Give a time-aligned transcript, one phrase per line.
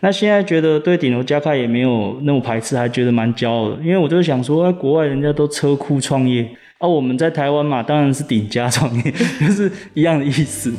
[0.00, 9.02] 那现在觉得对顶楼加盖也没有那么排斥，还觉得蛮骄傲的，因为我就想说，在国外人家都车库创业，而、啊、我们在台湾嘛，当然是顶家创业，
[9.40, 10.72] 就是一样的意思。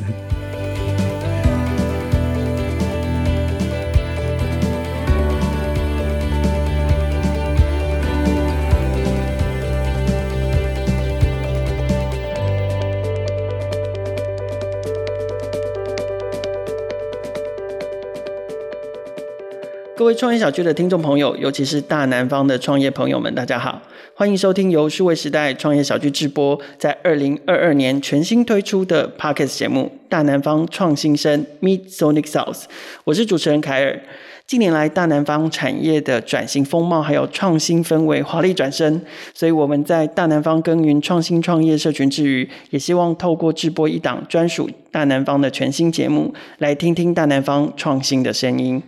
[20.10, 23.80] 位创业小聚的听众朋友，尤其是大南方的创业朋友们，大家好，
[24.16, 32.62] 欢迎收听由数位时代创业小聚直播，在二零二二年全新推出的 Podcast 节目《大南方创新声 Meet Sonic South》。
[33.04, 34.00] 我是主持人凯尔。
[34.48, 39.00] 近年来，大南方产业的转型风貌还有创新氛围华丽转身，
[39.32, 48.82] 所以我们在大南方耕耘创新创业社群之余，也希望透过直播一档专属大南方的全新节目，来听听大南方创新的声音。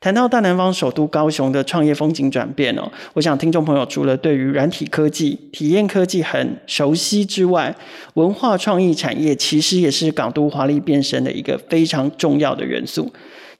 [0.00, 7.76] 谈到大南方首都高雄的创业风景转变哦，我想听众朋友除了对于软体科技、体验科技很熟悉之外，
[8.14, 13.12] 文化创意产业其实也是港都华丽变身的一个非常重要的元素。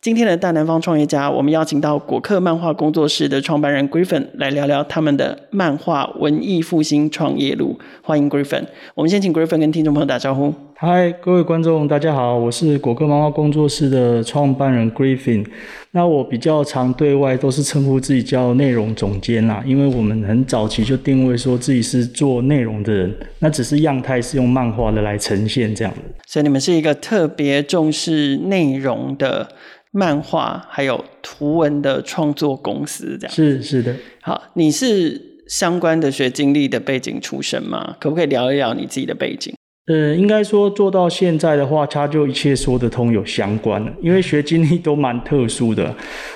[0.02, 7.78] 今天的大南方创业家，我们邀请到果克漫画工作室的创办人 Griffin 来聊聊他们的漫画文艺复兴创业路。
[8.02, 10.54] 欢迎 Griffin，我们先请 Griffin 跟听众朋友打招呼。
[10.74, 15.44] 嗨，各位观众，大家好，我是果克漫画工作室的创办人 Griffin。
[15.90, 26.00] 那我比较常对外都是称呼自己叫内容总监啦，因为我们很早期就定位说自己是做内容的人，那只是样态是用漫画的来呈现这样的。
[26.26, 29.46] 所以你们是一个特别重视内容的。
[29.92, 33.94] 漫画还有图文的创作公司，这样是是的。
[34.20, 37.96] 好，你是相关的学经历的背景出身吗？
[37.98, 39.52] 可不可以聊一聊你自己的背景？
[39.86, 43.92] 呃，应该说做到现在的话，它就一切说得通，有相关了。
[44.00, 45.92] 因为学经历都蛮特殊的。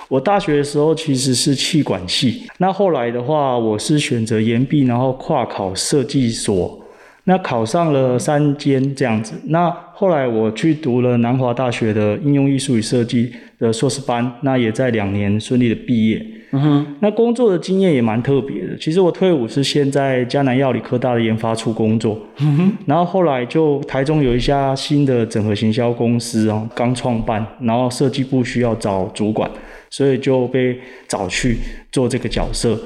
[0.09, 6.84] 我大学的时候其实是气管系，那后来的话，我是选择延毕，然后跨考设计所。
[7.27, 16.25] 那考上了三间这样子，那后来我去读了南华大学的应用艺术与设计的硕士班，那也在两年顺利的毕业。
[16.53, 18.77] 嗯哼，那工作的经验也蛮特别的。
[18.79, 29.51] 其实我退伍是先在江南药理科大的研发处工作，嗯哼，然后后来就台中有一家新的整合行销公司哦，刚创办，然后设计部需要找主管，
[29.91, 31.57] 所以就被找去
[31.91, 32.79] 做这个角色。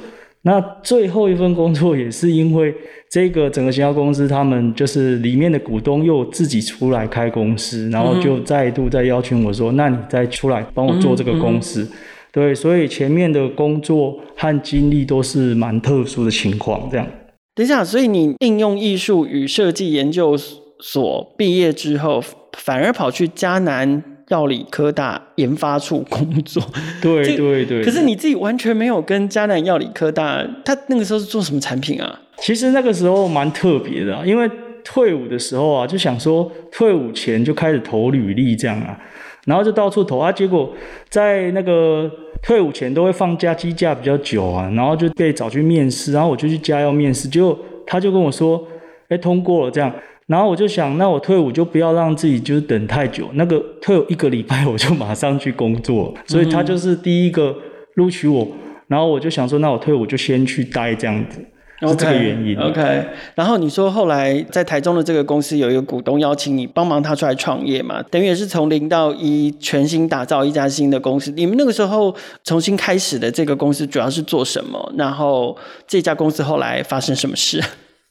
[0.43, 2.75] 那最后一份工作也是因为
[3.10, 11.87] 这个整个行销公司，他们就是里面的股东又自己出来开公司，然后就再度再邀请我说：“那你再出来帮我做这个公司。”
[12.32, 16.88] 对，所以前面的工作和经历都是蛮特殊的情况。
[16.91, 17.06] 这样，
[17.54, 20.37] 等一下，所以你应用艺术与设计研究
[20.78, 22.22] 所毕业之后，
[22.56, 24.03] 反而跑去嘉南。
[24.28, 26.62] 药理科大研发处工作，
[27.00, 32.21] 对对对，可是你自己完全没有跟迦南药理科大，他那个时候是做什么产品啊？
[32.39, 34.49] 其实那个时候蛮特别的，因为
[34.84, 38.99] 退伍的时候啊，就想说退伍前就开始投履历这样啊，
[39.47, 40.72] 然后就到处投啊，结果
[41.09, 42.10] 在那个
[42.43, 48.62] 退伍前都会放假，机假比较久啊，然后就被找去面试，然后我就去加药面试，结果他就跟我说，
[49.09, 49.93] 哎，通过了这样。
[50.28, 53.28] 然后我就想，那我退伍就不要让自己就是等太久。
[53.33, 57.56] 那个退伍一个礼拜，我就马上去工作， 所以他就是第一个
[57.94, 58.47] 录取我。
[58.89, 61.41] 然后我就想说，那我退伍就先去待这样子
[61.81, 62.59] 是这个原因。
[62.59, 63.06] OK。
[63.34, 68.03] 然后你说后来在台中的这个公司有一个股东邀请你帮忙他出来创业嘛？
[68.10, 71.31] 等于也是从零到一全新打造一家新的公司。
[71.31, 72.15] 你们那个时候
[72.45, 74.93] 重新开始的这个公司主要是做什么？
[74.97, 75.56] 然后
[75.87, 77.62] 这家公司后来发生什么事？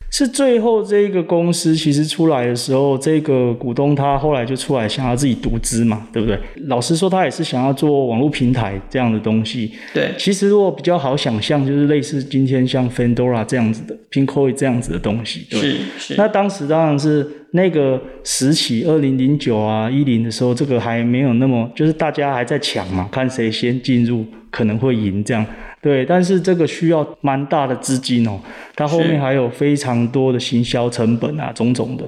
[0.10, 6.40] 是最后这一个公司其实出来的时候，这个股东他后来就出来想要自己独资嘛，对不对？
[6.68, 9.74] 老实说，他也是想要做网络平台这样的东西。
[9.94, 15.46] 对，其实如果比较好想象，就是类似今天像 Fandora 这样子的，Pinkoi 这样子的东西。
[15.52, 16.16] 对，是是。
[16.16, 25.46] 那当时当然是那个时期，二零零九啊一零的时候，这个还没有那么，就是大家还在抢嘛，看谁先进入可能会赢这样。
[25.88, 28.38] 对，但是这个需要蛮大的资金哦，
[28.76, 32.04] 它后面还有非常多的行销成本啊，种种的。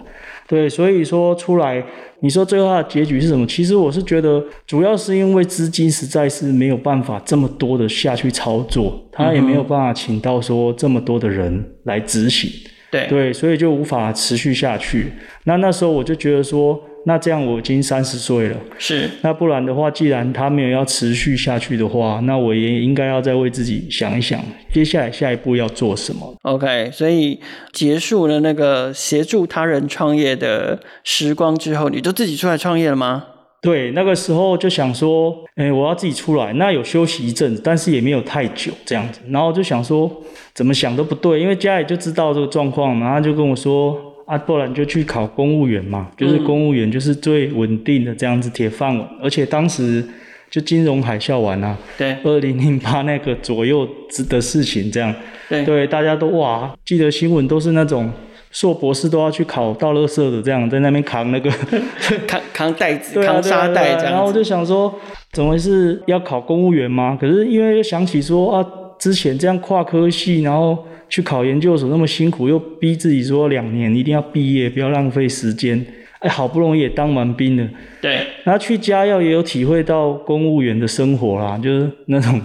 [0.45, 1.81] 对，所以说出来，
[2.19, 3.47] 你说最后它的结局是什么？
[3.47, 12.51] 其实我是觉得，主要是因为资金实在是没有办法这么多的下去操作，他也没有办法请到说这么多的人来执行。
[12.91, 15.13] 对对，所以就无法持续下去。
[15.45, 16.77] 那那时候我就觉得说。
[17.09, 19.09] 那这样我已经三十岁了，是。
[19.23, 24.39] 那不然的话，既然他没有要持续下去的话，那我也应该要再为自己想一想，
[24.71, 26.35] 接下来下一步要做什么。
[26.43, 27.39] OK，所以
[27.73, 33.25] 结束了那个协助他人创业的时光之后，你就自己出来创业了吗？
[33.61, 39.19] 对，那个时候就想说，哎，我要自己出来，那有休息一阵子，但是也没有太久这样子。
[39.31, 40.09] 然后就想说，
[40.53, 50.05] 怎么想都不对，因为家里就知道这个状况嘛，他就跟我说，啊，不然就去考公务员嘛，就是公务员就是最稳定的这样子铁饭碗，嗯、而且当时
[50.49, 53.87] 就金融海啸完啊，对，二零零八那个左右
[54.29, 55.13] 的事情这样，
[55.49, 58.11] 对，对，大家都哇，记得新闻都是那种。
[58.51, 61.51] 硕博士都要去考道乐社的，这样在那边扛那个
[62.25, 64.13] 扛扛袋子、啊、扛沙袋这样。
[64.13, 64.91] 然后我就想说，
[65.33, 66.01] 怎么回事？
[66.07, 67.15] 要考公务员吗？
[67.21, 68.65] 可是因为又想起说啊，
[68.97, 75.85] 之前这样跨科系，然后去考研究所那么辛苦，又逼自己说两年一定要毕业，不要浪费时间。
[76.19, 77.65] 哎，好不容易也当完兵了，
[78.01, 78.27] 对。
[78.43, 82.41] 然后去家药也有体会到公务员的生活啦，就是那种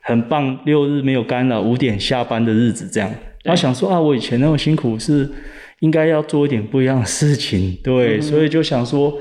[0.00, 3.10] 很棒，六日没有干扰，五点下班的日子这样。
[3.42, 5.28] 然后想说啊，我以前那么辛苦，是
[5.80, 9.12] 应该要做一点不一样的事情，对，嗯、所以就想说，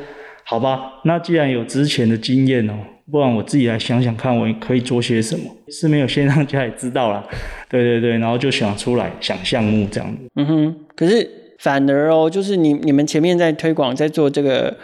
[0.46, 2.74] 好吧，那既然有之前的经验哦，
[3.12, 7.24] 不然我自己来想想看，我可以做些什么，是没有先让家里知道啦，
[7.70, 10.22] 对对对，然后就想出来想项目这样子。
[10.36, 14.76] 嗯哼，可是反而哦，就是你你们前面在推广，在做这个。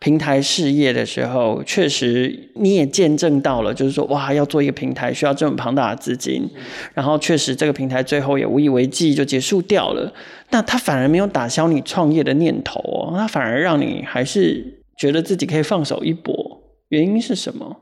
[0.00, 6.48] 平台事业的时候，确实你也见证到了，就是说，哇，要做一个平台需要这么庞大的资金，
[6.94, 10.12] 然后确实这个平台最后也无以为继就结束掉了。
[10.50, 14.64] 那他反而没有打消你创业的念头哦，他反而让你还是
[14.98, 16.60] 觉得自己可以放手一搏。
[16.88, 17.76] 原因是什么？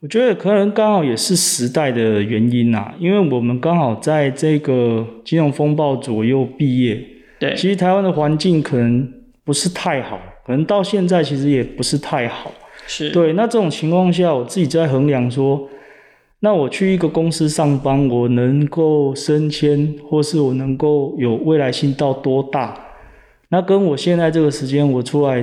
[0.00, 7.00] 我觉得可能刚好也是时代的原因呐，因为我们刚好在这个金融风暴左右毕业。
[7.38, 9.12] 对，其实台湾的环境可能
[9.44, 10.18] 不是太好。
[10.46, 12.52] 可能到现在其实也不是太好，
[12.86, 13.32] 是对。
[13.32, 15.66] 那这种情况下，我自己在衡量说，
[16.40, 22.78] 那我去一个公司上班，我能够升迁，或是我能够有未来性到多大？
[23.48, 25.42] 那跟我现在这个时间，我出来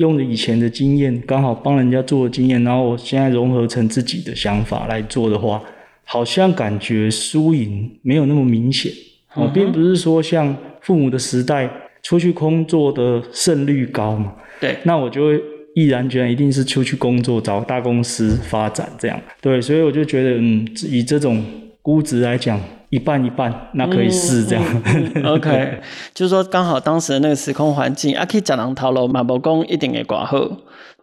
[0.00, 5.62] 用的以前的经验，刚好帮人家做的经验，然后我现在融合成自己的想法来做的话，
[6.04, 8.92] 好像感觉输赢没有那么明显。
[9.36, 11.70] 我并不是说像父母的时代。
[12.02, 14.32] 出去工作的胜率高嘛？
[14.58, 15.40] 对，那我就会
[15.74, 19.20] 毅然决然一定是出去工作，找大公司发展这样。
[19.38, 21.44] 对，所以我就觉得，嗯，以这种
[21.82, 22.58] 估值来讲，
[22.90, 24.64] 一半一半，那可以试这样。
[24.64, 25.80] 嗯嗯嗯、 OK，
[26.12, 30.36] 就是说刚好当时的那个时空环境，啊，可以讲人头路，嘛无讲一定会挂好。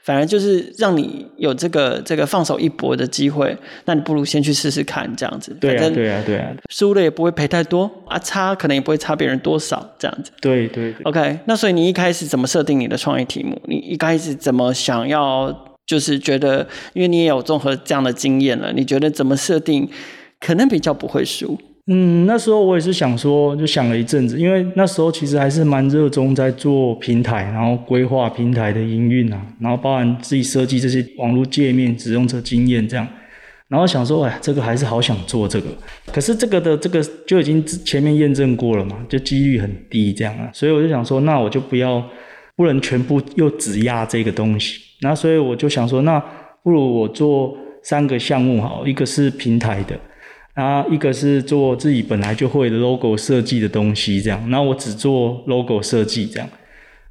[0.03, 5.55] 反而就是让你有这个这个放手一搏的机会，那你不如先去试试看，这样子。
[5.59, 6.49] 对啊，对啊，对啊。
[6.69, 10.31] 输了也不会赔太多啊，差可能也不会差别人多少，这样子。
[10.39, 11.03] 对对，对。
[11.03, 13.61] OK，那所以你一开始怎么设定你的创业题目？
[13.65, 15.65] 你一开始怎么想要？
[15.85, 19.89] 就是觉得，因为你也有综合这样的经验了，你觉得怎么设定
[20.37, 21.57] 可能比较不会输？
[21.89, 33.07] 嗯，那时候我也是想说，就想了一阵子，因为那时候其实还是蛮热衷在做平台，然后规划平台的营运啊，然后包含自己设计这些网络界面、使用者经验这样，
[33.69, 35.69] 然后想说，哎，这个还是好想做这个，
[36.11, 42.03] 可是这个的这个就已经前面验证过了嘛，就几率很低这样啊，所以我就想说，那我就不要，
[42.57, 46.21] 不能全部又只压这个东西，那所以我就想说，那
[46.63, 49.97] 不如我做三个项目好，一个是平台的。
[50.57, 54.43] 啊，一个是做自己本来就会的 logo 设计的东西，这样。
[54.49, 56.49] 那我只做 logo 设计，这样。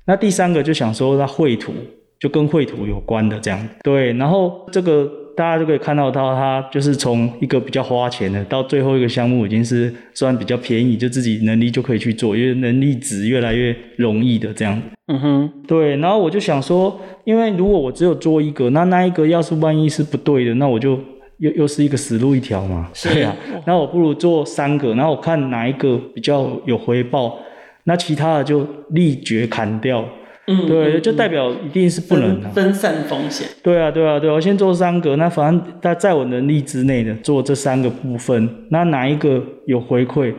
[0.06, 1.72] 那第三个就想说，它绘图
[2.18, 3.68] 就跟绘图有关的这样。
[3.84, 14.82] 对，然后这个大家就可以看到到它就是从一个比较花钱的，到最后一个项目已经是算比较便宜，就自己能力就可以去做，因为能力值越来越容易的这样。
[15.06, 15.94] 嗯哼，对。
[15.98, 20.98] 然后我就想说，因为如果我只有做一个，那那一个要是万一是不对的，那我就。
[21.38, 27.38] 又又是一个死路一条嘛，对啊，那我不如做三个，然后我看哪一个比较有回报，
[27.84, 30.04] 那其他的就立决砍掉。
[30.48, 33.48] 嗯，对，就代表一定是不能的，分散风险。
[33.64, 40.32] 对啊，对啊，对啊，我先做三个，那反正在在我能力之内的做这三个部分，那哪一个有回馈，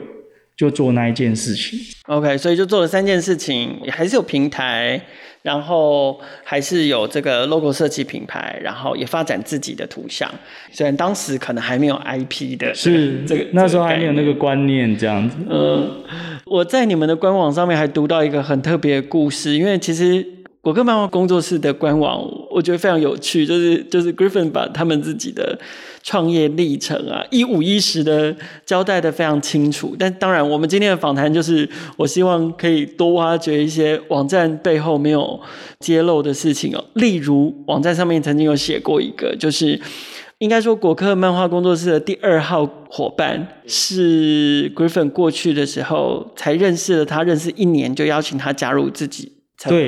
[0.56, 1.78] 就做那一件事情。
[2.08, 5.02] OK，所以就做了三件事情，还是有平台。
[5.48, 10.30] 然后还是有这个 logo 设计品牌，然后也发展自己的图像。
[10.74, 15.38] 虽然当时可能还没有 IP 的，是这个那时候还没有那个观念这样子。
[15.50, 16.04] 嗯，
[16.44, 20.22] 我在你们的官网上面还读到一个很特别的故事，因为其实
[20.68, 22.22] 果克漫画工作室的官网
[22.52, 25.58] 我觉得非常有趣，就是就是 Griffin 把他们自己的。
[26.04, 28.34] 创业历程啊，一五一十的
[28.66, 29.94] 交代的非常清楚。
[30.00, 35.38] 但当然，我们今天的访谈就是，我希望可以多挖掘一些网站背后没有
[35.82, 36.82] 揭露的事情哦。
[36.94, 39.78] 例如，网站上面曾经有写过一个，就是
[40.38, 49.34] 应该说果克漫画工作室的第二号伙伴是 Griffin 过去的时候才认识了他，认识一年就邀请他加入自己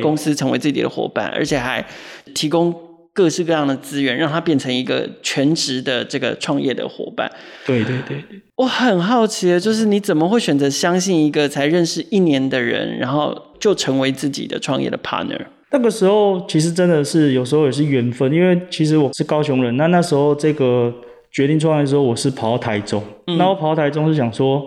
[0.01, 1.85] 公司，成为自己的伙伴，而且还
[2.33, 2.73] 提供。
[3.11, 7.29] 各式各样的资源，让他变成一个全职的这个创业的伙伴。
[7.65, 15.41] 对对对对，我很好奇，就是你怎么会选择相信一个才认识一年的人，然后就成为自己的创业的 partner？
[15.71, 20.93] 那个时候其实真的是有时候也是缘分，因为其实我是高雄人，那那时候这个
[21.29, 24.63] 决定创业的时候，我是跑到台中，嗯、那我跑到台中是想说，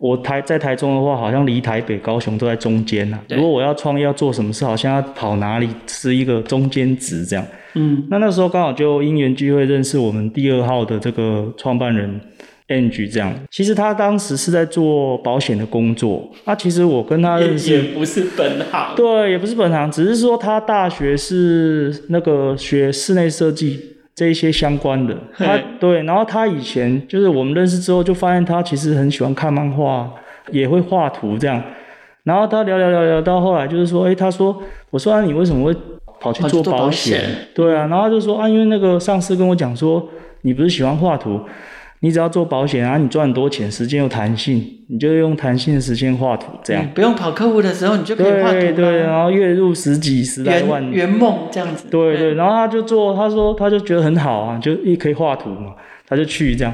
[0.00, 3.36] 我台在台中的话，好像离台北、高雄都在中间呐、啊。
[3.36, 7.46] 如果我要创业要做什么事，好像要跑哪里是一个中间值这样。
[7.74, 12.20] 嗯，那那时候刚好就因缘机会认识我们第二号的这个创办人。
[12.70, 16.30] Angie 这样，其实他当时是在做保险的工作。
[16.44, 23.80] 那其实我跟他认识也不是本行，对，也不是本行，只是说他大学是那个学室内设计
[24.20, 25.16] 这一些相关的。
[25.34, 30.12] 他对，然后他以前就是我们认识之后，就发现他其实很喜欢看漫画，
[30.52, 31.62] 也会画图这样。
[32.24, 35.74] 然后他聊聊聊聊到后来，就是说，哎，他说，我说啊，你为什么会
[36.20, 37.18] 跑去做保险？
[37.54, 40.06] 对啊，然后他就说啊，因为那个上司跟我讲说，
[40.42, 41.40] 你不是喜欢画图。
[42.02, 48.58] 你只要做保险啊，你赚很多钱，时间有弹性，你就用弹性的时间画图，这样、嗯、不用跑客户的时候，你就可以画图。
[48.58, 51.88] 对对，然后月入十几十来万，圆梦这样子。
[51.90, 55.74] 对对，然后他就做，他说他就觉得很好啊，就一可以画图嘛，
[56.08, 56.72] 他就去这样。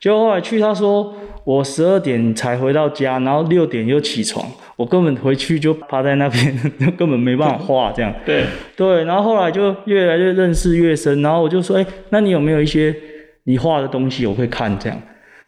[0.00, 1.14] 结果后来去，他说
[1.44, 4.42] 我十二点才回到家，然后六点又起床，
[4.76, 8.10] 我根本回去就趴在那边， 根本没办法画这样。
[8.24, 12.96] 对对，然后后来就越来越认识越深，然后我就说，哎，那你有没有一些？
[13.44, 15.00] 你画的东西我会看，这样，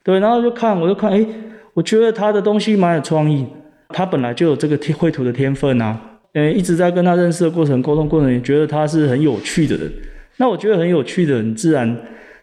[0.03, 1.27] 对，然后就看，我就看，诶，
[1.75, 3.47] 我觉得他的东西蛮有创意，
[3.89, 6.01] 他本来就有这个绘图的天分啊，
[6.33, 9.93] 诶，一直在跟他认识的过程、沟通过程，也觉得他是很有趣的人。
[10.39, 11.97] 那我觉得很有趣的人，自然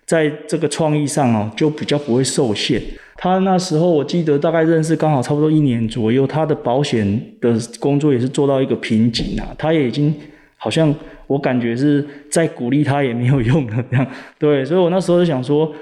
[0.06, 2.82] 在这个创意上哦，就比较不会受限。
[3.18, 10.16] 他那时候我记得大概认识刚好差不多一年左右，他的保险的工作也是做到一个瓶颈啊，他也已经
[10.62, 10.96] 好像。
[11.28, 14.06] 我感觉是在鼓励他也没有用的这样，
[14.38, 15.74] 对，所以我那时候就想说，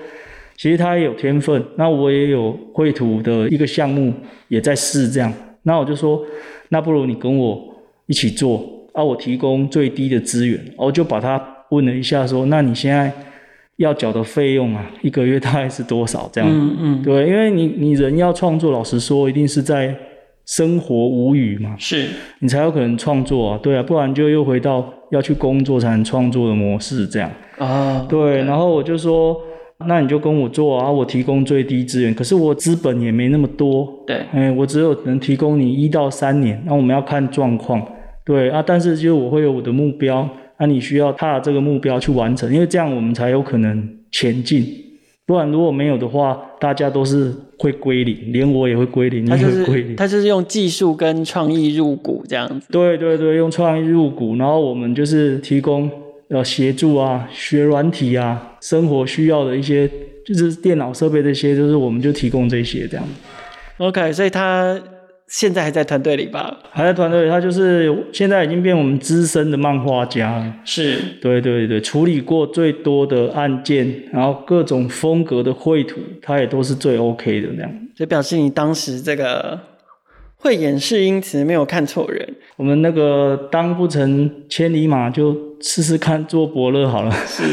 [0.56, 4.14] 其实他也有天分，那我也有绘图的一个项目
[4.50, 5.34] 也在试这样，
[5.64, 6.24] 那我就说，
[6.68, 7.60] 那不如你跟我
[8.06, 13.12] 一起做，啊，我提供最低的资源，我就把他问了一下说，那你现在
[13.78, 16.48] 要缴的费用啊，一个月大概是多少这样？
[16.48, 19.96] 嗯嗯，对，因为你你人要创作，老实说，一定是在。
[20.50, 22.08] 生活无语嘛，是。
[22.40, 27.30] 你才有可能创作啊，对啊，不然就又回到要去工作才能创作的模式这样。
[27.60, 28.04] 啊。
[28.10, 29.40] 对，对，然后我就说，
[29.86, 37.86] 那你就跟我做啊，我提供最低资源，可是我资本也没那么多，对，哎，我只有能提供你一到三年，那我们要看状况，
[38.26, 40.28] 对啊，但是就我会有我的目标，
[40.60, 44.66] 那你需要踏这个目标去完成，因为这样我们才有可能前进。
[45.30, 49.96] 不然如果没有的话，大家都是会归零，连我也会归零，你也会归零。
[49.96, 52.66] 他就是用技术跟创意入股这样子。
[52.72, 55.88] 对对对，用创意入股，然后我们就是提供
[56.30, 59.88] 呃协助啊，学软体啊，生活需要的一些
[60.26, 63.06] 就是电脑设备这些，就是我们就提供这些这样。
[63.78, 64.76] OK，所以他。
[65.30, 66.58] 现在还在团队里吧？
[66.72, 70.54] 还在团队里，他就是现在已经变我们资深的漫画家了。
[70.66, 77.72] 是，对对对，处理过最多的案件，然后各种风格的绘图，他也都是最 OK 的那样。
[77.96, 79.60] 就表示你当时这个
[80.38, 82.28] 慧眼识英雌，没有看错人。
[82.58, 87.12] 我们那个当不成千里马，就试试看做伯乐好了。
[87.28, 87.44] 是。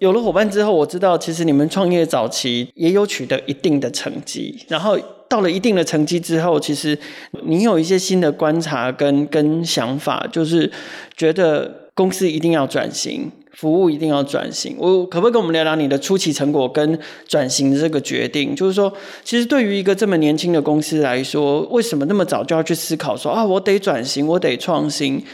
[0.00, 4.98] 有了伙伴之后，我知道其实你们创业早期也有取得一定的成绩，然后。
[5.28, 6.98] 到了一定的成绩之后，其实
[7.44, 10.70] 你有一些新的观察跟跟想法，就是
[11.16, 14.76] 觉得公司一定要转型，服务一定要转型。
[14.78, 18.54] 我可不可以跟我们聊聊你的初期成果跟转型这个决定？
[18.54, 25.24] 就是说，其实对于一个这么年轻的公司来说，为什么那么早就要去思考说啊，我得转型，我得创新？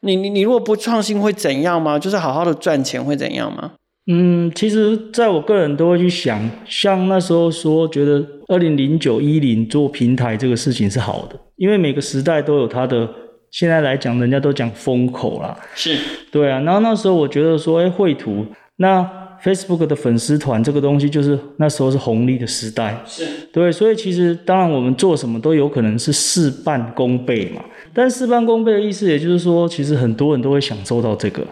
[0.00, 1.98] 你你你如果不创新会怎样吗？
[1.98, 3.72] 就是好好的赚钱会怎样吗？
[4.08, 13.08] 嗯，其实在我个人都会去想，像那时候说，觉得二零零九一零做平台这个事情是好的，因为每个时代都有它的。
[13.50, 15.96] 现在来讲，人家都讲风口啦，是
[16.30, 16.60] 对啊。
[16.60, 18.44] 然后那时候我觉得说，哎，绘图，
[18.76, 19.02] 那
[19.42, 23.72] Facebook 的粉丝团这个东西，就是那时候是红利的时代，是对。
[23.72, 27.64] 所以其实当然我们做什么都有可能是事半功倍嘛。
[27.94, 31.42] 但事半功倍的意思，也就是说，其实很多人都会享受到这个。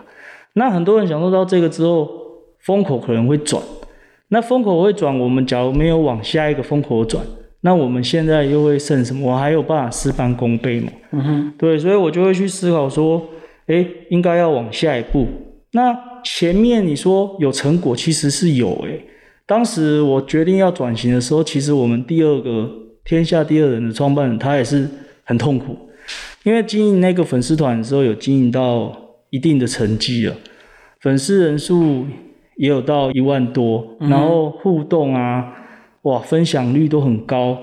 [0.52, 2.25] 那很多人享受到这个之后。
[2.66, 3.62] 风口可能会转，
[4.28, 7.24] 那风口会转，我们假如没有往下一个风口转，
[7.60, 9.30] 那我们现在又会剩什么？
[9.30, 10.90] 我还有办法事半功倍吗？
[11.12, 13.22] 嗯哼，对，所以我就会去思考说，
[13.66, 15.28] 诶，应该要往下一步。
[15.70, 19.00] 那前面你说有成果，其实是有诶。
[19.46, 22.68] 当时我决定要转型的时候，其实我们第二个
[23.04, 24.88] 天下第二人的创办人，他也是
[25.22, 25.76] 很痛苦，
[26.42, 28.92] 因为经营那个粉丝团的时候，有经营到
[29.30, 30.34] 一定的成绩了。
[30.98, 32.04] 粉丝人数
[32.56, 35.52] 也有到一万多，然后互动啊，
[36.02, 37.56] 哇，分享率都很高。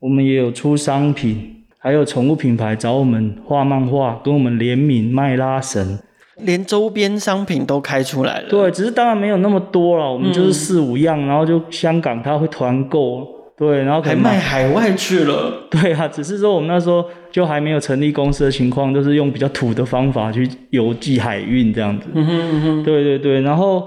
[0.00, 5.98] 我们也有出商品，还有宠物品牌找我们画漫画，跟我们联名卖拉绳，
[6.38, 8.48] 连周边商品都开出来了。
[8.48, 13.28] 对，只是当然没有那么多了，我们就是四五样，嗯、然后就香港他会团购。
[13.54, 15.68] 对，然后还卖海外去了。
[15.70, 22.08] 对啊，只是说我们那时候就还没有成立公司的情况，就是用比较土的方法去邮寄海运这样子。
[22.12, 22.82] 嗯哼嗯哼。
[22.82, 23.86] 对对对，然后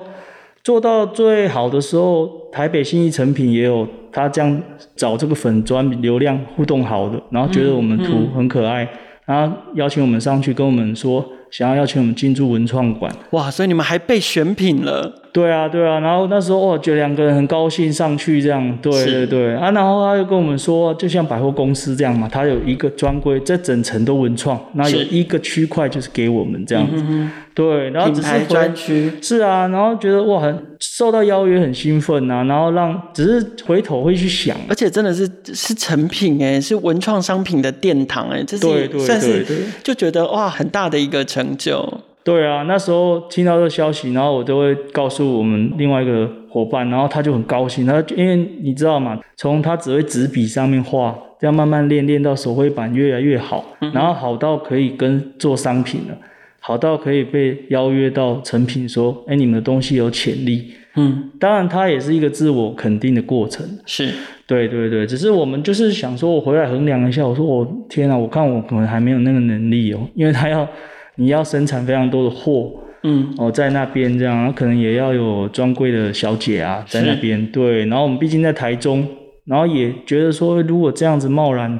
[0.65, 4.63] 做到最好的时候，台北新艺成品也有他这样
[4.95, 8.89] 找这个粉砖流量互动好的，然后觉得我们图很可爱，
[9.25, 13.15] 然后邀请我们上去跟我们说，想要邀请我们进驻文创馆。
[13.29, 15.13] 哇，所以你们还被选品了。
[15.35, 19.53] 对啊，对啊，然后那时候哦，就两个人很高兴上去这样，对对对。
[19.55, 26.87] 啊，然后他又跟我们说，就像百货公司这样嘛，他有一个专柜，这整层都文创，那有一个区块就是给我们这样。
[26.87, 39.45] 子，嗯、对，然后只是专区，是啊，然后觉得哇，很受到邀约很兴奋啊，然后让只是回头会去想，而且真的是是成品哎，是文创商品的殿堂哎，这是算是
[39.83, 41.85] 就觉得哇，很大的一个成就。
[42.25, 47.85] 对啊，那时候听到这个消息，然后我都会告诉我们另外一个伙伴，然后他就很高兴。
[47.85, 49.19] 他因为你知道吗？
[49.37, 53.63] 从他只会纸笔上面画，这样慢慢练练到手绘板越来越好，
[53.93, 56.17] 然后好到可以跟做商品了，
[56.59, 63.63] 好到可以被邀约到成品，说：“哎，你们的东西有潜力。”嗯，当然他也是一个自我肯定的过程。
[63.85, 64.09] 是，
[64.47, 70.67] 对对对，只是我们就是想说，我回来衡量一下，我说：“我天啊，我看我可能还没有那个能力哦，因为他要。”
[71.15, 72.71] 你要生产非常多的货，
[73.03, 77.85] 嗯，哦，在那边这样，可能也要有专柜的小姐啊，在那边，对。
[77.85, 79.07] 然后我们毕竟在台中，
[79.45, 81.79] 然后也觉得说，如果这样子贸然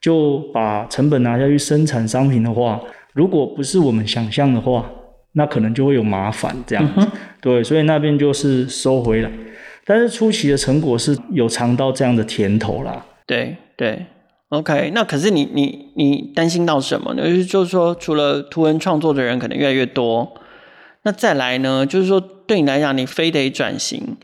[0.00, 2.80] 就把成本拿下去生产商品的话，
[3.12, 4.90] 如果不是我们想象的话，
[5.32, 7.08] 那可能就会有麻烦这样子，嗯，
[7.40, 7.62] 对。
[7.62, 9.30] 所以那边就是收回来，
[9.84, 14.06] 但是初期的成果是有尝到这样的甜头啦，对对。
[14.52, 17.26] OK，那可是你你你担心到什么呢？
[17.26, 20.30] 就是就是说，除了图文创作的人可能越来越多，
[21.04, 21.86] 那再来呢？
[21.86, 24.18] 就是说，对你来讲，你非得转型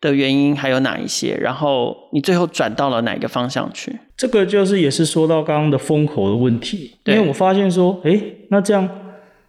[0.00, 1.36] 的原因还有哪一些？
[1.36, 3.98] 然后你最后转到了哪个方向去？
[4.16, 8.88] 这个就是也是说到刚刚的风口的问题，因为我发现说，哎，那这样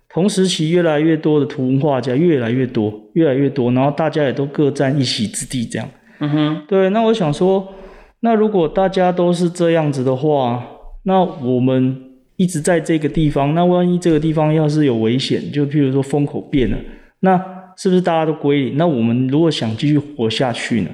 [0.10, 5.88] 同时期越来越多的图文画家越来越多，越来越多，然后大家也都各占一席之地，这样。
[6.22, 6.90] 嗯哼，对。
[6.90, 7.72] 那我想说。
[8.26, 10.64] 那如果大家都是这样子的话，
[11.04, 12.02] 那我们
[12.38, 16.78] 一直在这个地方，那万一这个地方要是有危险，就譬如说风口变了，
[17.20, 17.38] 那
[17.76, 18.78] 是不是大家都归零？
[18.78, 20.90] 那我们如果想继续活下去呢？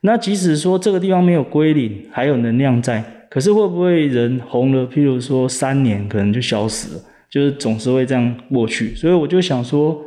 [0.00, 4.88] 那即使说这个地方没有归零，还有能量在，可是会不会人红了？
[4.88, 8.94] 譬如说三年可能就消失了，就是总是会这样过去。
[8.94, 10.02] 所以我就想说，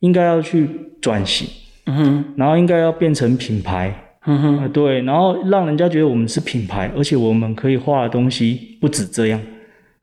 [0.00, 0.68] 应该要去
[1.00, 1.46] 转型，
[1.86, 4.02] 嗯哼，然后应该要变成品牌。
[4.28, 9.40] 嗯哼，对，然后让人家觉得我们是品牌，而且我们可以画的东西不止这样，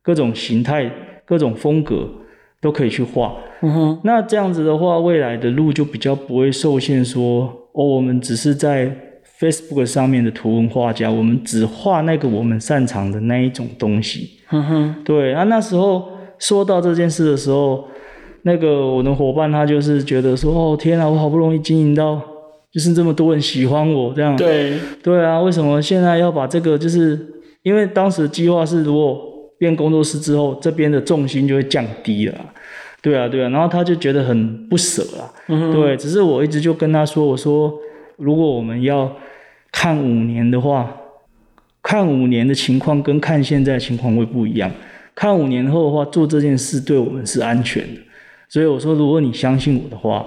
[0.02, 0.90] 各种形态、
[1.26, 2.10] 各种风格
[2.62, 3.36] 都可以去画。
[3.62, 8.96] 嗯哼，那这样子的话，未来的路就比较不会受限说，说哦，我们只是在
[9.40, 14.40] Facebook 上面的图文画家，我们只画那个我们擅长的那一种东西。
[14.52, 16.08] 嗯哼，对，那那时候
[16.40, 17.84] 说到这件事的时候，
[18.44, 22.22] 那个我的伙伴他就是觉得说，哦，天啊，我好不容易经营到。
[22.74, 24.80] 就是这么多人喜欢我这样，对。
[25.04, 26.76] 对啊，为什么现在要把这个？
[26.76, 27.20] 就是
[27.62, 29.22] 因为当时计划是，如果
[29.60, 32.36] 变工作室之后，这边的重心就会降低了，
[33.00, 37.72] 对啊对啊，然后他就觉得很不舍啊，嗯，对，只是我一直就跟他说，我说
[38.18, 39.16] 如果我们要
[39.72, 40.98] 看五年的话，
[41.84, 44.72] 看五年的情况跟看现在的情况会不一样，
[45.14, 48.02] 看五年后的话，做这件事对我们是安全的，
[48.50, 50.26] 所以我说，如果你相信我的话。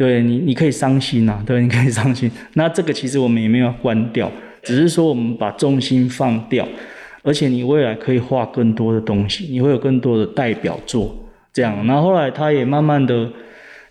[0.00, 2.30] 对你，你可以伤心呐、对，你可以伤心。
[2.54, 4.32] 那这个其实我们也没有关掉，
[4.62, 6.66] 只是说我们把重心放掉，
[7.22, 11.14] 而且你未来可以画更多的东西，你会有更多的代表作，
[11.52, 11.86] 这样。
[11.86, 13.30] 然后后来他也慢慢的，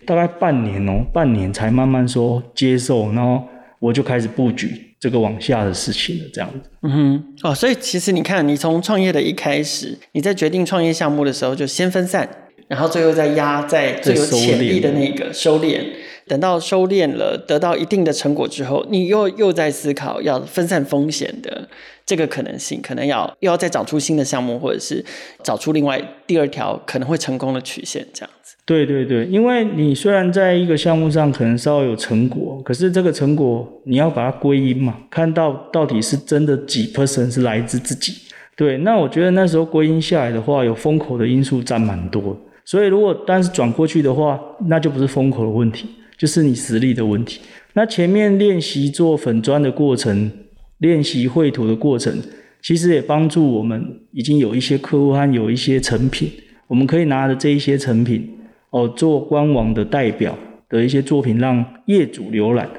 [0.04, 3.46] 大概半年哦，半年才慢慢说接受，然后
[3.78, 4.68] 我就开始布局
[4.98, 6.68] 这个往下的事情了，这样子。
[6.82, 12.28] 嗯哼，哦，所以其实你看，你从创业的一开始，你在决定创业项目的时候就先分散。
[12.70, 15.80] 然后最后再压在最有潜力的那个收敛，
[16.28, 21.68] 等到收敛了，得到一定的成果之后，你又又在思考要分散风险的
[22.06, 25.04] 这个可能性，可能要又要再找出新的项目，或者是
[25.42, 28.54] 找出另外第二条可能会成功的曲线，这样子。
[28.64, 38.14] 对对对，因为你虽然在一个项目上可能稍微有成果，可是这个成果你要把它归因嘛，看到到底是真的几 percent 是来自自己。
[38.54, 42.36] 对，那我觉得那时候归因下来的话，有风口的因素占蛮多。
[42.70, 47.40] 所以如果但是转过去的话，那就不是风口的问题，就是你实力的问题。
[47.72, 50.30] 那前面练习做粉砖的过程，
[50.78, 52.16] 练习绘图的过程，
[52.62, 56.30] 其实也帮助我们已经有一些客户和有一些成品，
[56.68, 58.38] 我们可以拿着这一些成品
[58.70, 62.70] 哦，做官网的代表的一些作品，让业主浏览，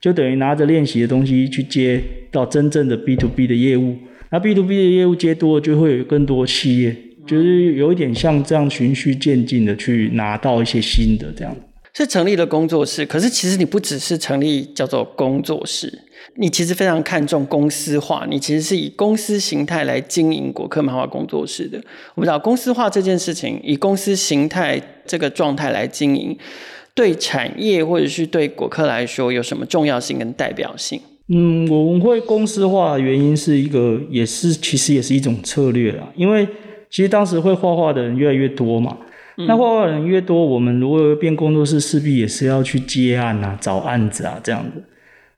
[0.00, 3.96] 就等于拿着练习的东西去接到真正的 B to B 的业务。
[4.30, 6.96] 那 B to B 的业务接多，就会有更多企业，
[7.30, 11.56] 就是有一点像这样循序渐进的去拿到一些新的这样。
[11.94, 15.92] 是成立了工作室，可是其实你不只是成立叫做工作室，
[16.36, 21.78] 你其实非常看重公司化，你其实是以公司形态来经营果科漫画工作室的。
[22.14, 26.36] 我们知道公司化这件事情，以公司形态这个状态来经营，
[26.94, 31.00] 对产业或者是对果科来说有什么重要性跟代表性？
[31.32, 36.46] 嗯，我们会公司化的原因是一个，也是其实也是一种策略啊，因为
[36.90, 38.98] 其实当时会画画的人越来越多嘛。
[39.46, 44.82] 那画画人越多，我们如果变工作室，势必也是要去接案啊、找案子啊这样子。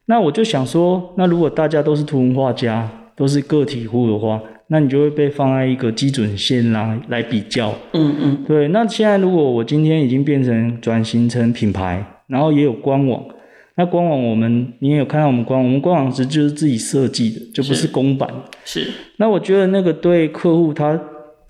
[0.06, 7.72] 那我就想说，那如果大家都是图文画家，都是个体户的话，那你就会被放在一个基准线啦来比较。
[7.92, 8.44] 嗯嗯。
[8.44, 13.22] 对，那现在如果我今天已经变成转型成品牌，然后也有官网，
[13.76, 18.28] 那官网我们你也有看到我们官网，我们官网其实就是自己设计的，就不是公版。
[18.64, 18.90] 是。
[19.18, 21.00] 那我觉得那个对客户他。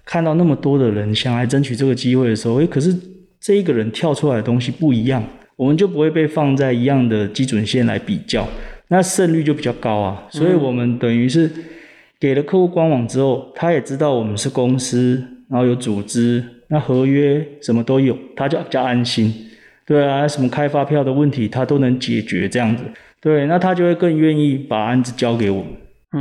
[0.05, 2.95] 看到那么多的人想来争取这个机会的时候，诶，可是
[3.41, 5.23] 这一个人跳出来的东西不一样，
[5.57, 8.47] 我们就不会被放在一样的基准线来比较，
[8.88, 10.25] 那胜率就比较高啊。
[10.31, 11.51] 所以我们等于是
[12.19, 19.33] 给了客户官网之后，他也知道我们是公司，然后有组织，那合约什么都有，他就比较安心。
[19.85, 22.85] 对啊，什么开发票的问题他都能解决这样子，
[23.21, 25.73] 对，那他就会更愿意把案子交给我们。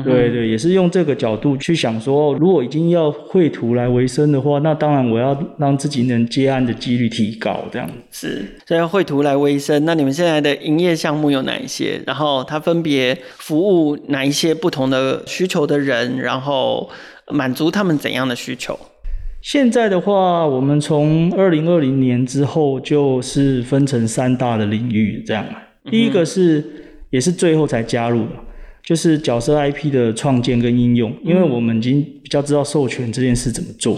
[0.06, 7.89] 对对，也是用这个角度去想说，如果已经要绘图来维生的话，那当然我要让自己能接案的几率提高，这样。
[8.10, 9.84] 是，所以要绘图来维生。
[9.84, 12.01] 那你们现在的营业项目有哪一些？
[12.08, 16.17] 然后它分别服务哪一些不同的需求的人？
[16.19, 16.89] 然后
[17.30, 18.80] 满足他们怎样的需求？
[19.41, 25.45] 现在的话，我们从二零二零年之后就是分成三大的领域，这样。
[25.89, 26.63] 第一个是，
[27.10, 28.32] 也是最后才加入的。
[28.84, 33.98] 就是角色 IP 的创建跟应用，因为我们已经比较知道授权这件事怎么做。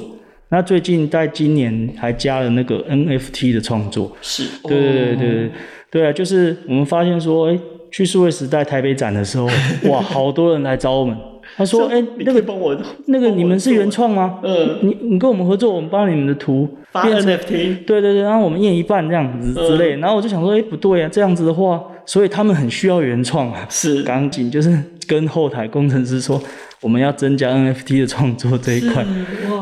[0.50, 5.52] 那最近在今年还加了那个 NFT 的创作，是，对对对对
[5.89, 6.13] 对啊！
[6.13, 7.58] 就是我们发现说，哎，
[7.89, 9.48] 去数位时代台北展的时候，
[9.89, 11.17] 哇，好多人来找我们。
[11.56, 14.39] 他说，哎，那个帮我，那个你们是原创吗？
[14.43, 19.96] 嗯，你你跟我们合作，我们帮你们的图发 NFT，对对对，然后我们验一半这样子之类。
[19.98, 21.82] 然后我就想说，哎，不对啊，这样子的话。
[22.05, 26.41] 所以他们很需要原创啊，是赶紧就是跟后台工程师说，
[26.81, 29.05] 我们要增加 NFT 的创作这一块。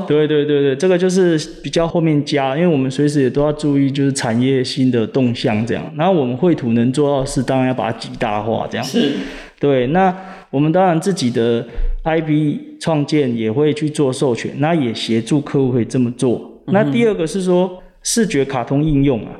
[0.07, 5.93] 对对对对，这个就是比较后面加，因为我们随时也都要注意就是产业新的动向这样。
[5.95, 8.85] 然后我们绘图能做到的是，当然要把它极大化这样。
[8.85, 9.11] 是，
[9.59, 9.87] 对。
[9.87, 10.13] 那
[10.49, 11.65] 我们当然自己的
[12.03, 16.61] IP 创建也会去做授权，那也协助客户会这么做。
[16.67, 19.31] 那第二个是说视觉卡通应用啊。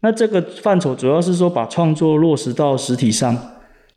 [0.00, 3.36] 那这个范畴主要是说把创作落实到实体上，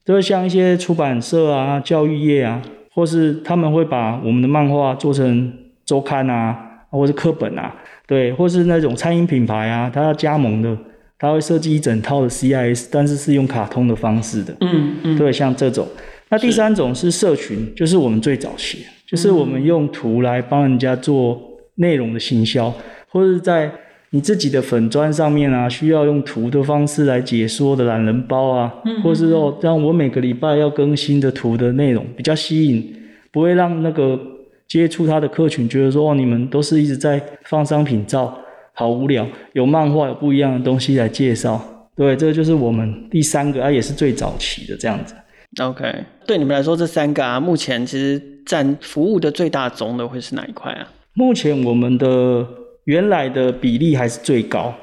[0.03, 2.59] 就是像一些出版社啊、教育业啊，
[2.91, 5.53] 或是他们会把我们的漫画做成
[5.85, 6.57] 周刊啊，
[6.89, 7.75] 或是课本啊，
[8.07, 10.75] 对，或是那种餐饮品牌啊，他要加盟的，
[11.19, 15.87] 他会设计一整套的 CIS，但是是用卡通的方式的，嗯嗯，对，像这种。
[16.29, 21.39] 那第三种是社群，就是我们最早期，就是我们用图来帮人家做
[21.75, 22.73] 内容的行销，
[23.07, 23.71] 或者在。
[24.13, 32.93] 你自己的粉砖上面啊，需要用图的方式来解说的懒人包啊，嗯、或是说让我每个礼拜要更新的图的内容比较吸引，
[33.31, 34.19] 不会让那个
[34.67, 38.37] 接触他的客群觉得说哦，你们都是一直在放商品照，
[38.73, 39.25] 好无聊。
[39.53, 45.15] 有漫画，有不一样的东西来介绍，对，这个就是我们第三个啊，也是最早期的这样子。
[45.61, 45.85] OK，
[46.27, 50.85] 对你们来说，这三个啊，目前其实占服务的最大宗的会是哪一块啊？
[51.13, 52.45] 目前我们的。
[52.85, 54.73] 原来的比例还是最高，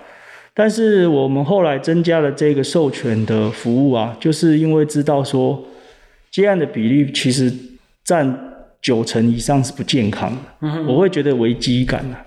[0.55, 5.65] 但是我们后来增加了这个授权的服务啊，就是因为知道说
[6.31, 7.53] 接案的比例其实
[8.05, 12.25] 占九成以上是不健康的，我会觉得危机感啊，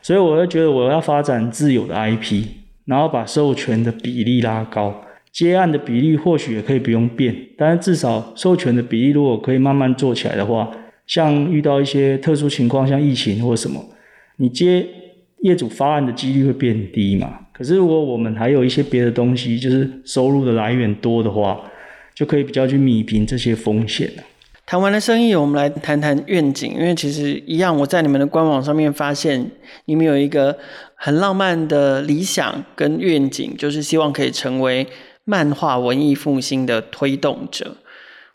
[0.00, 2.44] 所以我会觉得我要发展自有的 IP，
[2.84, 5.02] 然后把授权的比例拉高，
[5.32, 10.70] 接案的比例或许也可以不用变，但是至少授权的比例如果可以慢慢做起来的话，
[11.08, 13.84] 像遇到一些特殊情况，像疫情或什么，
[14.36, 14.86] 你接。
[15.42, 17.38] 业主发案的几率会变低嘛？
[17.52, 21.60] 可是如果我们还有一些别的东西，就是收入的来源多的话，
[22.14, 24.22] 就可以比较去弭平这些风险了。
[24.66, 26.72] 谈完了生意，我们来谈谈愿景。
[26.74, 29.50] 因为其实一样，我在你们的官网上面发现，
[29.86, 30.56] 你们有一个
[30.94, 34.86] 很浪漫的理想跟愿景，就是希望可以成为
[35.24, 37.76] 漫画文艺复兴的推动者。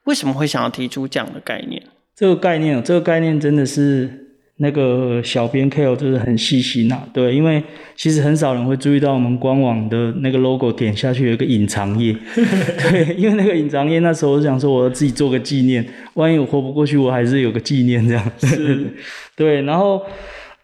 [0.06, 1.84] 为什么会想要提出这样的概念？
[2.16, 4.23] 这个概念，这个概念真的是。
[4.58, 7.62] 那个小编 Ko 就是很细心呐，对，因为
[7.96, 18.88] 其实很少人会注意到我们官网的那个 logo 点下去有一个隐藏页， 对，因为那个隐藏页那时候我想说我要自己做个纪念，万一我活不过去，我还是有个纪念这样子，
[19.36, 20.00] 对，然后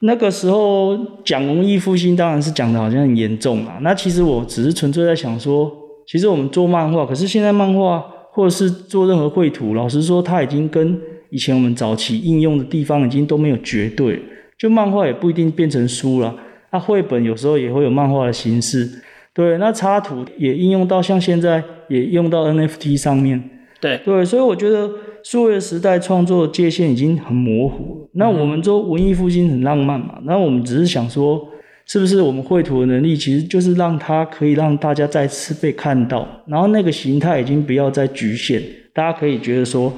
[0.01, 5.71] 那个时候讲文艺复兴当然是讲的好像很严重啊，那其实我只是纯粹在想说，
[6.05, 10.95] 其实我们做漫画，可是现在漫画或者是做任何绘图，老实说，它已经跟
[11.31, 14.19] 以前我们早期应用的地方已经都没有绝对，
[14.57, 16.35] 就漫画也不一定变成书了，
[16.71, 18.89] 那绘本有时候也会有漫画的形式，
[19.33, 23.41] 对，那插图也应用到像现在也用到 NFT 上面，
[23.79, 24.89] 对对，所以我觉得
[25.23, 28.09] 数位时代创作的界限已经很模糊了。
[28.13, 31.47] 那我们说文艺复兴很浪漫嘛，那我们只是想说，
[31.85, 38.61] 是不是我们绘图的能力其实就是让它可以让大家再次被看到，然后那个形态已经不要再局限，
[38.93, 39.93] 大家可以觉得说，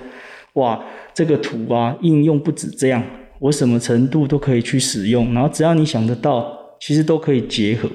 [0.54, 0.84] 哇。
[1.14, 3.04] 这个图啊，应用不止这样，
[3.40, 6.48] 我什么程度都可以去使用，然后只要你想得到，
[6.80, 7.90] 其实都可以结合。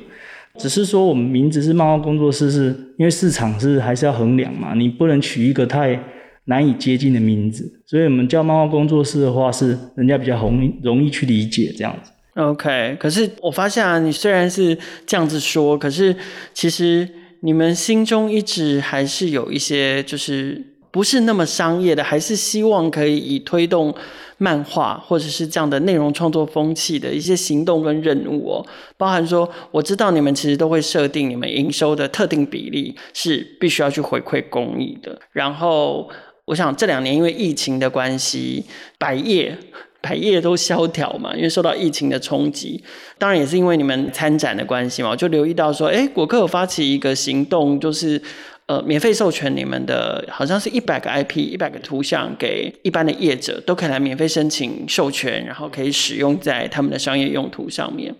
[0.58, 5.98] 只是说我们名字是漫画工作室是，因为市场是还是要衡量嘛，你不能取一个太
[6.44, 12.10] 难以接近的名字，所以我们叫漫画工作室的话，是人家比较容易容易去理解这样子。
[12.34, 14.76] OK，可是我发现啊，你虽然是
[15.06, 16.14] 这样子说，可是
[16.54, 17.08] 其实
[17.40, 20.75] 你们心中一直还是有一些就是。
[20.96, 23.94] 不是那么商业的，还是希望可以以推动
[24.38, 35.20] 漫画或者是这样的内容创作风气的一些行动跟任务哦，包含说，我知道你们其实都会设定你们营收的特定比例是必须要去回馈公益的。
[35.32, 36.08] 然后，
[36.46, 38.64] 我想这两年因为疫情的关系，
[38.98, 39.54] 百业
[40.00, 42.82] 百业都萧条嘛，因为受到疫情的冲击，
[43.18, 48.22] 当然也是因为你们参展的关系嘛，我就留意到说，哎，果客有发起一个行动，就是。
[48.66, 58.12] 呃，免费授权你们的，好像是一百个 IP，一百个图像给一般的业者，都可以来免费申请授权，然后可以使用在他们的商业用途上面。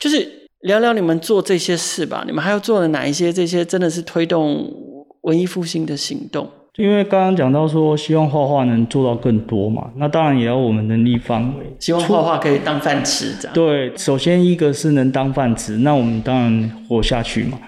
[0.00, 4.68] 就是聊聊你们做这些事吧，你们还要做了哪一些这些真的是推动
[5.20, 6.50] 文艺复兴的行动？
[6.76, 13.54] 因为刚刚讲到说，希望画画能做到更多嘛，那当然也要我们能力范围，希望画画可以当饭吃这样。
[13.54, 17.60] 对，首先一个是能当饭吃，那我们当然活下去嘛。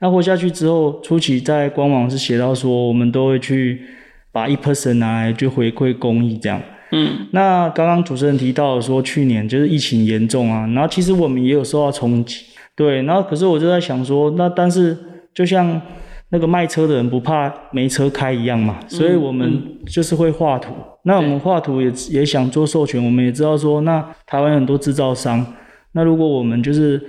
[0.00, 3.82] 那活下去之后，初期在官网是写到说，我们都会去
[4.30, 6.62] 把一 percent 拿来去回馈公益这样。
[6.92, 12.44] 嗯，那刚刚主持人提到说，去年就是疫情严重啊，然后其实我们也有受到冲击，
[12.76, 14.96] 对，然后可是我就在想说，那但是
[15.34, 15.82] 就像
[16.28, 20.72] 那个卖车的人不怕没车开一样嘛，所以我们就是会画图。
[21.02, 25.44] 那我们画图也也想做授权，我们也知道说，那台湾很多制造商，
[25.90, 27.02] 那如果我们就是。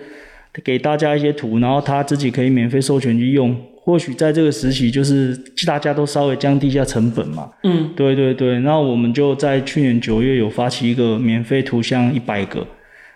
[0.64, 3.56] 给大家一些图，然后他自己可以免费授权去用。
[3.82, 5.36] 或许在这个时期，就是
[5.66, 7.50] 大家都稍微降低一下成本嘛。
[7.64, 8.60] 嗯，对对对。
[8.60, 12.68] 那我们就在去年九月有发起一个免费图像一百个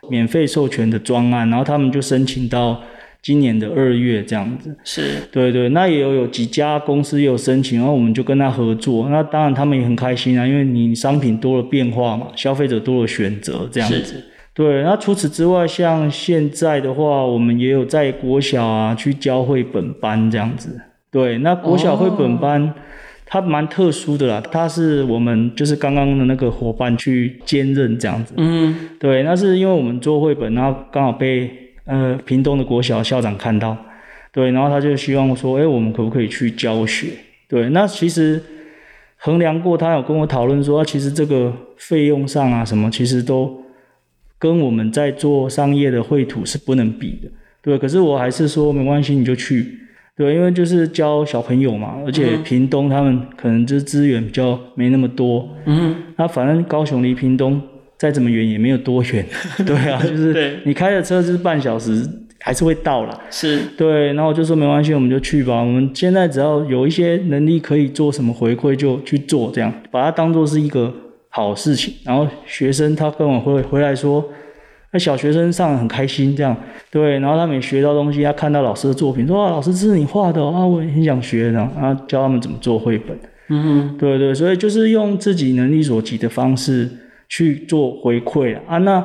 [0.09, 2.81] 免费授权的专案，然后他们就申请到
[3.21, 4.75] 今年的二月这样子。
[4.83, 5.69] 是，对对。
[5.69, 9.09] 那也有有几家公司也有申请，然后我们就跟他合作。
[9.09, 14.23] 那当然他们也很开心啊，因为你商品多了变化嘛，消费者多了选择这样子。
[14.55, 20.79] 对，那除此之外，像现在的话，我们也有在国小啊去教绘本班这样子。
[21.09, 22.73] 对，那国小绘本班，哦、
[23.25, 28.35] 它蛮特殊的啦，它是我们就是刚刚的那个伙伴去兼任这样子。
[28.37, 31.49] 嗯，对，那是因为我们做绘本，然后刚好被
[31.85, 33.75] 呃屏东的国小校长看到，
[34.31, 37.07] 对，然后他就希望说，哎，我们可不可以去教学？
[37.49, 38.39] 对，那其实
[39.17, 43.62] 衡量过，他有跟我讨论说，啊、其实这个费用上啊什么，其实都。
[44.43, 47.29] 跟我们在做商业的绘图是不能比的，
[47.61, 47.77] 对。
[47.77, 49.79] 可是我还是说没关系，你就去，
[50.17, 57.61] 对，因为就是教小朋友嘛，而且屏东他们可能就是资源比较没那么多，嗯，那反正高雄离屏东
[57.97, 59.25] 再怎么远也没有多远，
[59.65, 62.05] 对啊， 就是你开的车就是半小时
[62.41, 63.17] 还是会到了。
[63.31, 64.07] 是，对。
[64.07, 65.61] 然后我就说没关系，我们就去吧。
[65.61, 70.93] 我们现在只要有一些能力可以做什么回馈就去做，这样把它当做是一个。
[71.35, 74.23] 好事情，然后学生他跟我回回来说，
[74.91, 76.55] 那小学生上很开心，这样。
[76.91, 83.17] 对，然后他们也学到东西，他看到老师的作品，说啊，老师这是你画的啊，我也很想学，然后教他们怎么做绘本，
[83.49, 86.87] 嗯哼，对对，所以就是用自己能力所及的方式
[87.27, 89.03] 去做回馈啊，那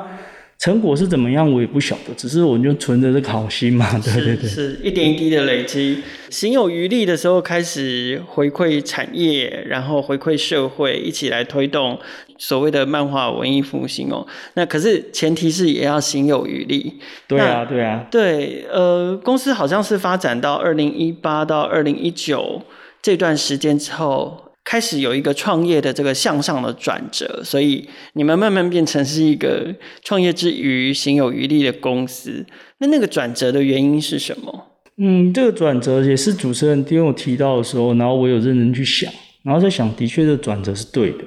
[0.59, 11.97] 成果是怎么样，我也不晓得，只是我就存着这个好心嘛， 对对对，是，是一点一滴的累积，行有余力的时候开始回馈产业，然后回馈社会，一起来推动
[12.39, 14.27] 所谓的漫画文艺复兴哦。
[14.55, 16.95] 那可是前提是也要行有余力。
[17.29, 22.61] 对啊，对啊，对，呃，公司好像是发展到二零一八到二零一九
[23.01, 24.48] 这段时间之后。
[24.69, 32.45] 开始有一个创业的这个向上的转折，所以你们慢慢变成是一个创业之余行有余力的公司。
[32.77, 34.67] 那那个转折的原因是什么？
[34.99, 39.11] 嗯，这个转折也是主持人跟我提到的时候，然后我有认真去想，
[39.43, 41.25] 然后在想，的确这转折是对的，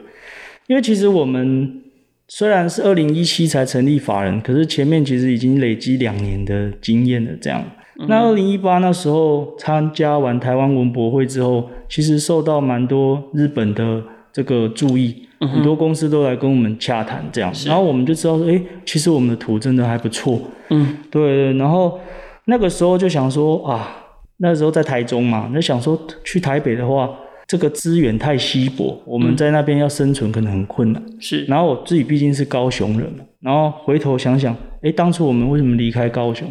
[0.67, 1.81] 因为其实我们
[2.27, 7.65] 虽然是二零一七才成立法人，可是前面其实已经累积两年的经验了，这样。
[8.07, 21.99] 那二零一八那时候参加完台湾文博会之后，其实受到蛮多日本的这个注意，很多公司都来跟我们洽谈这样，然后我们就知道说，哎，其实我们的图真的还不错，嗯，对，然后
[22.45, 23.95] 那个时候就想说啊，
[24.37, 27.09] 那时候在台中嘛，那想说去台北的话，
[27.47, 31.43] 这个资源太稀薄，我们在那边要生存可能很困难，是。
[31.45, 36.49] 然后我自己毕竟是高雄人嘛，然后回头想想，哎，当初我们为什么离开高雄？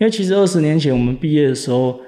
[0.00, 2.00] 因为其实二十年前我们毕业的时候，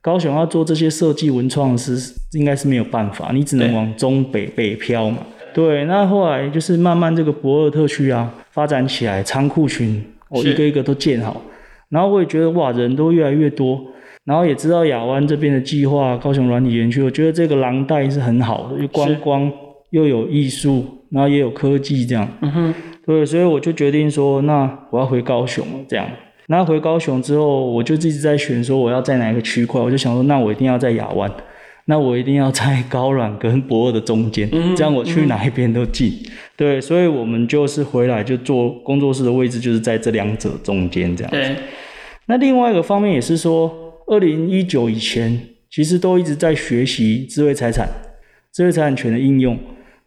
[0.00, 5.18] 高雄要做这些设计文创是，应该是没有办法，你只能往中北北漂嘛。
[5.52, 11.42] 对，那后来就是慢慢这个博尔特区啊发展起来，仓库群我一个一个都建好，
[11.88, 13.84] 然后我也觉得哇，人都越来越多，
[14.24, 19.50] 然后也知道亚湾这边的计划，高雄软体园区，我觉得这个廊带是很好的，又观光
[19.90, 22.28] 又有艺术，然后也有科技这样。
[22.42, 26.06] 嗯哼，对，所以我就决定说，那我要回高雄了，这样。
[26.50, 29.80] 那回高雄之后，我就一直在选，说我要在哪一个区块。
[29.80, 31.32] 我就想说，那我一定要在亚湾，
[31.84, 36.30] 那我一定要在高软跟博二的中间，嗯，这样我去哪一边都近，嗯。
[36.56, 41.38] 对，所以我们就是回来就做工作室的位置，就是在这两者中间这样子。
[41.38, 41.54] 对。
[42.26, 43.72] 那另外一个方面也是说，
[44.08, 47.88] 二零一九以前，其实都一直在学习智慧财产、
[48.52, 49.56] 智慧财产权的应用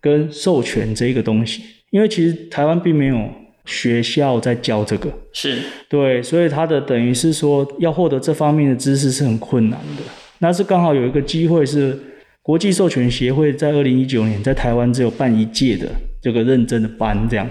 [0.01, 3.29] 跟授权这一个东西，因为其实台湾并没有。
[3.65, 10.03] 学校在教这个，是对，所以他的等于是说，要获得这方面的知识是很困难的。
[10.39, 11.97] 那是刚好有一个机会，是
[12.41, 15.87] 国际授权协会在二零一九年在台湾只有办一届的
[16.21, 17.49] 这个认证的班，这样。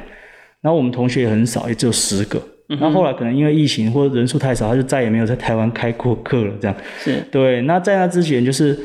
[0.61, 2.43] 然后我们同学也很少，也只有十个。
[2.69, 6.53] 那、嗯、后来可能因为疫情或者人数太少，他就再也没有在台湾开过课了。
[6.61, 7.63] 这样是对。
[7.63, 8.79] 那在那之前就是。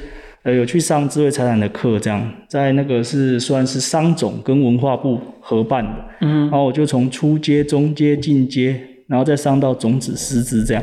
[0.47, 10.81] 呃，有去上智慧财产的课，这样在那个是算是商总跟文化部合办的，嗯，然后我就从初阶、中阶、进阶，然后再上到种子师资这样，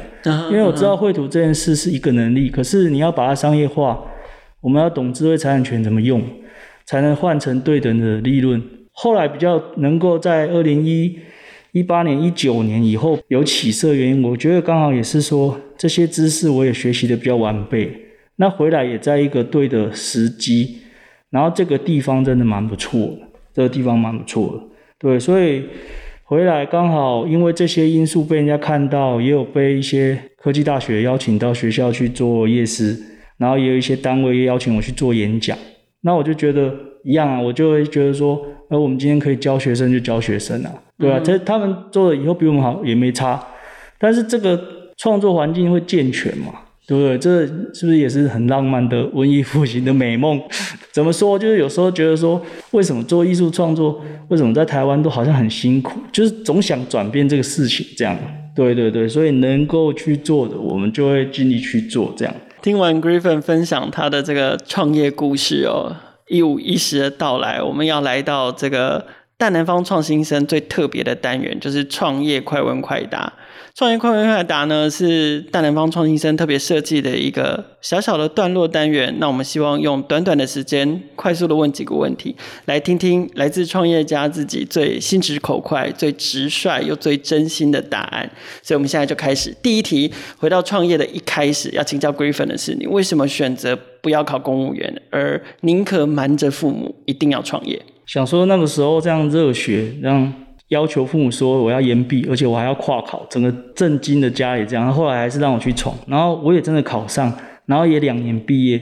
[0.50, 3.98] 因为我知道绘图这件事是一个能力，可是你要把它商业化，
[4.60, 6.22] 我们要懂智慧财产权怎么用，
[6.84, 8.62] 才能换成对等的利润。
[8.92, 11.18] 后来比较能够在二零一
[11.72, 17.90] 一八年、一九年以后有起色原因，我觉得刚好也是说这些知识我也学习的比较完备。
[18.36, 20.78] 那回来也在一个对的时机，
[21.30, 23.18] 然后这个地方真的蛮不错的，
[23.52, 24.62] 这个地方蛮不错的，
[24.98, 25.64] 对，所以
[26.24, 32.98] 回来刚好因为这些因素被人家看到，也有被一些科技大学邀请到学校去做夜师，
[33.38, 35.56] 然后也有一些单位邀请我去做演讲，
[36.00, 43.40] 那我就觉得一样啊，我就会觉得说，呃，我们今天可以教学生就教学生啊，对啊，这他们做的以后比我们好也没差，
[43.98, 44.60] 但是这个
[44.96, 46.52] 创作环境会健全嘛。
[46.86, 47.18] 对不对？
[47.18, 50.40] 这是不是也是很浪漫的文艺复兴的美梦？
[50.92, 51.38] 怎么说？
[51.38, 52.40] 就是有时候觉得说，
[52.72, 55.98] 为什么做艺术创作，为什么在台湾都好像很辛苦？
[56.12, 58.16] 就是总想转变这个事情，这样。
[58.54, 62.14] 对对对，所以能够去做的，我们就会尽力去做。
[62.16, 62.34] 这样。
[62.62, 65.96] 听完 Griffin 分享他的这个创业故事哦，
[66.28, 69.04] 一五一十的到来，我们要来到这个
[69.36, 73.32] 大南方创新生最特别的单元，就是创业快问快答。
[73.76, 79.12] 创业快问快答呢，是大南方创新生特别设计的一个小小的段落单元。
[79.18, 88.30] 那我们希望用短短的时间，快速的问几个问题，来听听来自创业家自己最心直口快、最直率又最真心的答案。
[88.62, 90.08] 所以，我们现在就开始第一题。
[90.38, 97.82] 回到创业的一开始，要请教 Griffin 的是，你为什么选择不要考公务员，而宁可瞒着父母一定要创业？
[98.06, 100.32] 想说那个时候这样热血，让。
[100.68, 104.92] 要求父母说我要延毕，而且我还要跨考，整个震惊的家里这样。
[104.92, 107.32] 后来还是让我去闯，然后我也真的考上，
[107.66, 108.80] 然后也两年毕业。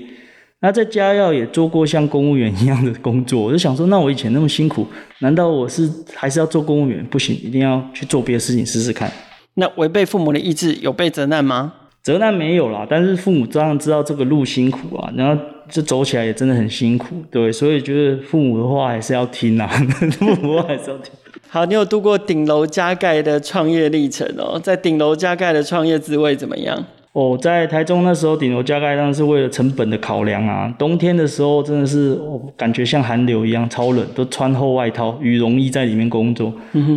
[0.60, 4.86] 那在家药也做过像公务员一样的工作，我就想说，那我以前那么辛苦，
[5.18, 7.04] 难道我是还是要做公务员？
[7.06, 9.10] 不行，一定要去做别的事情试试看。
[9.54, 11.72] 那违背父母的意志，有被责难吗？
[12.00, 15.42] 责难没有啦，但是父母当然知道这个路辛苦啊，然后
[15.72, 19.66] 这走起来也真的很辛苦，对，所以就是父母的话还是要听啊，
[20.18, 21.10] 父母的话还是要听。
[21.48, 26.84] 好，你有度过顶楼加盖的创业历程哦，在顶楼加盖的创业滋味怎么样？
[27.12, 30.74] 哦，在台中那时候顶楼加盖当然是为了成本的考量啊。
[30.78, 36.50] 冬天的时候真的是，哦，感觉像寒流一样超冷，都穿厚外套、羽绒衣在里面工作。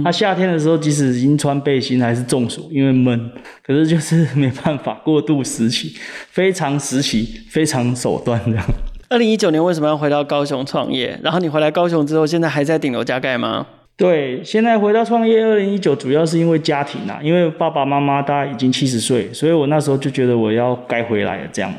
[0.05, 3.29] 那夏天的时候，即使已经穿背心，还是中暑，因为闷。
[3.61, 5.93] 可是就是没办法，过度时期，
[6.29, 8.65] 非常时期，非常手段这样。
[9.09, 11.19] 二零一九年为什么要回到高雄创业？
[11.21, 13.67] 然后你回来高雄之后，现在还在顶楼加盖吗？
[13.97, 21.73] 对，现在回到创业，二零一九主要是因为家庭啊，因为爸爸妈妈大概已经七十岁，所以我那时候就觉得我要该回来了这样，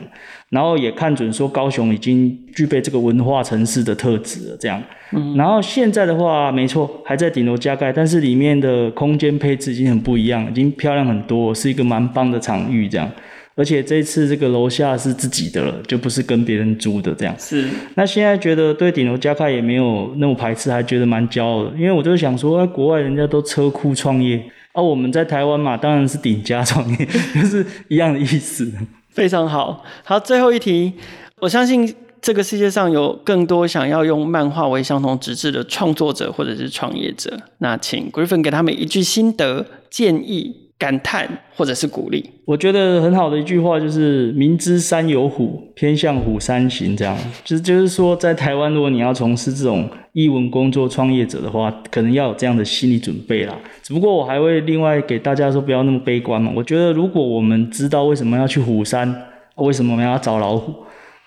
[0.49, 13.11] 然后也看准说高雄已经具备这个文化城市的特质了这样，嗯，然后现在的话，没错，还在顶楼加盖，但是里面的空间配置已经很不一样，已经漂亮很多，是一个蛮棒的场域这样。
[13.57, 17.35] 而且这次这个楼下是自己的了，就不是跟别人租的这样。
[17.39, 17.67] 是。
[17.95, 21.71] 那现在觉得对顶楼加盖也没有那么排斥，还觉得蛮骄傲的。
[21.71, 24.37] 因为我就想说，在国外人家都车库创业，
[24.75, 28.71] 而、啊、我们在台湾嘛，当然是顶家创业， 就是一样的意思。
[29.09, 29.83] 非常好。
[30.05, 30.93] 好，最后一题，
[31.41, 37.35] 我相信这个世界上有更多想要用漫画为相同职志的创作者或者是创业者。
[37.61, 40.66] 那请 Griffin 给他们一句心得建议。
[40.79, 46.95] 感叹或者是鼓励，我觉得很好的一句话就是“明知山有虎，偏向虎山行”。
[46.97, 53.59] 这样，就是就是说，在台湾，如果你要从事这种艺文工作创业者的话，可能要有这样的心理准备啦。
[53.83, 56.53] 只不过我还会另外给大家说，不要那么悲观嘛。
[56.55, 59.23] 我觉得，如果我们知道为什么要去虎山，
[59.55, 60.75] 为什么我们要找老虎，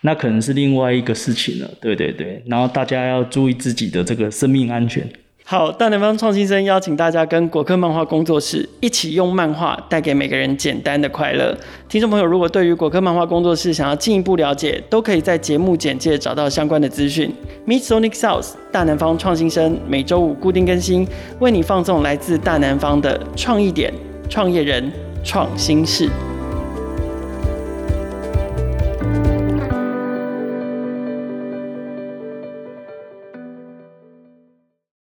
[0.01, 1.67] 那可能是另外一个事情了。
[1.81, 5.09] 对对对，然后大家要注意自己的这个生命安全。
[5.51, 11.57] 好，大南方创新生邀请大家跟果克漫画工作室一起用漫画带给每个人简单的快乐。
[11.87, 17.33] 听众朋友，如果对于果克漫画工作室想要进一步了解，都可以在节目简介找到相关的资讯。
[17.65, 21.07] Meet Sonic South，大南方创新生每周五固定更新，
[21.39, 23.91] 为你放送来自大南方的创意点、
[24.29, 24.91] 创业人、
[25.23, 26.07] 创新事。